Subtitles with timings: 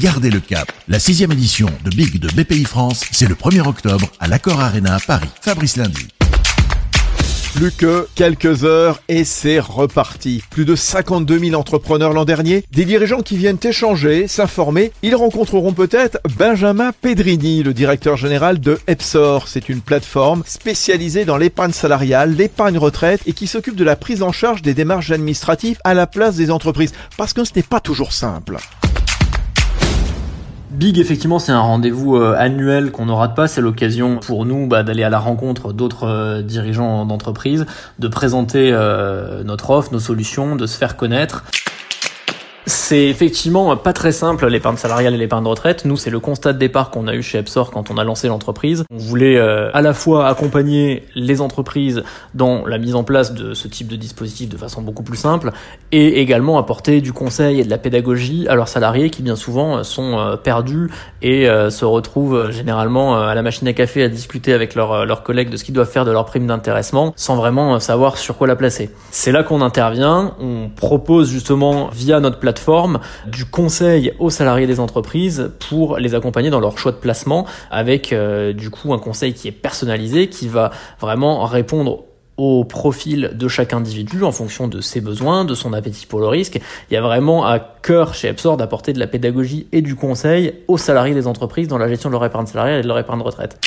[0.00, 0.72] Gardez le cap.
[0.88, 4.94] La sixième édition de Big de BPI France, c'est le 1er octobre à l'Accor Arena
[4.94, 5.28] à Paris.
[5.42, 6.08] Fabrice Lundi.
[7.54, 10.42] Plus que quelques heures et c'est reparti.
[10.48, 14.92] Plus de 52 000 entrepreneurs l'an dernier, des dirigeants qui viennent échanger, s'informer.
[15.02, 19.46] Ils rencontreront peut-être Benjamin Pedrini, le directeur général de Epsor.
[19.46, 24.22] C'est une plateforme spécialisée dans l'épargne salariale, l'épargne retraite et qui s'occupe de la prise
[24.22, 26.92] en charge des démarches administratives à la place des entreprises.
[27.18, 28.56] Parce que ce n'est pas toujours simple.
[30.72, 33.46] Big, effectivement, c'est un rendez-vous euh, annuel qu'on ne rate pas.
[33.46, 37.66] C'est l'occasion pour nous bah, d'aller à la rencontre d'autres euh, dirigeants d'entreprise,
[37.98, 41.44] de présenter euh, notre offre, nos solutions, de se faire connaître.
[42.66, 45.84] C'est effectivement pas très simple l'épargne salariale et l'épargne de retraite.
[45.84, 48.28] Nous, c'est le constat de départ qu'on a eu chez Epsor quand on a lancé
[48.28, 48.84] l'entreprise.
[48.92, 52.04] On voulait euh, à la fois accompagner les entreprises
[52.34, 55.50] dans la mise en place de ce type de dispositif de façon beaucoup plus simple
[55.90, 59.78] et également apporter du conseil et de la pédagogie à leurs salariés qui bien souvent
[59.78, 60.90] euh, sont euh, perdus
[61.20, 65.50] et se retrouvent généralement à la machine à café à discuter avec leurs, leurs collègues
[65.50, 68.56] de ce qu'ils doivent faire de leur prime d'intéressement sans vraiment savoir sur quoi la
[68.56, 68.90] placer.
[69.10, 70.34] C'est là qu'on intervient.
[70.40, 72.51] On propose justement via notre plateforme
[73.26, 78.12] du conseil aux salariés des entreprises pour les accompagner dans leur choix de placement avec
[78.12, 82.04] euh, du coup un conseil qui est personnalisé, qui va vraiment répondre
[82.36, 86.26] au profil de chaque individu en fonction de ses besoins, de son appétit pour le
[86.26, 86.60] risque.
[86.90, 90.54] Il y a vraiment à cœur chez Epsor d'apporter de la pédagogie et du conseil
[90.66, 93.20] aux salariés des entreprises dans la gestion de leur épargne salariale et de leur épargne
[93.20, 93.58] retraite.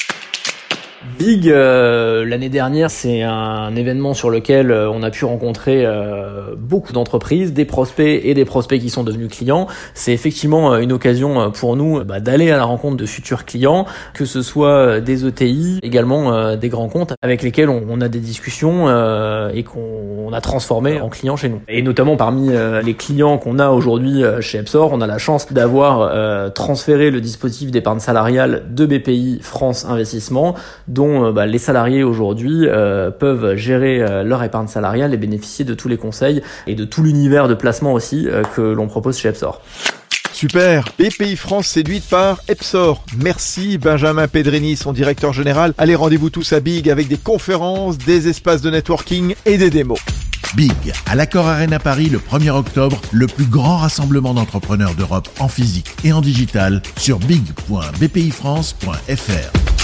[1.17, 6.55] Big, euh, l'année dernière, c'est un événement sur lequel euh, on a pu rencontrer euh,
[6.57, 9.67] beaucoup d'entreprises, des prospects et des prospects qui sont devenus clients.
[9.93, 14.25] C'est effectivement une occasion pour nous bah, d'aller à la rencontre de futurs clients, que
[14.25, 18.87] ce soit des ETI, également des grands comptes avec lesquels on, a des discussions
[19.53, 21.61] et qu'on a transformé en clients chez nous.
[21.67, 22.51] Et notamment parmi
[22.83, 27.71] les clients qu'on a aujourd'hui chez Epsor, on a la chance d'avoir transféré le dispositif
[27.71, 30.55] d'épargne salariale de BPI France Investissement
[30.95, 35.63] dont euh, bah, les salariés aujourd'hui euh, peuvent gérer euh, leur épargne salariale et bénéficier
[35.63, 39.29] de tous les conseils et de tout l'univers de placement aussi que l'on propose chez
[39.29, 39.61] Epsor.
[40.31, 43.05] Super BPI France séduite par Epsor.
[43.21, 45.73] Merci Benjamin Pedrini, son directeur général.
[45.77, 49.99] Allez, rendez-vous tous à Big avec des conférences, des espaces de networking et des démos.
[50.55, 55.49] Big, à l'Accord Arena Paris le 1er octobre, le plus grand rassemblement d'entrepreneurs d'Europe en
[55.49, 59.74] physique et en digital sur big.bpifrance.fr.